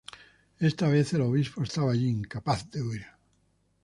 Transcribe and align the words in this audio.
Esta 0.57 0.87
vez, 0.87 1.13
el 1.13 1.21
Obispo 1.21 1.61
estaba 1.61 1.91
allí 1.91 2.07
incapaz 2.09 2.67
de 2.71 2.81
huir. 2.81 3.05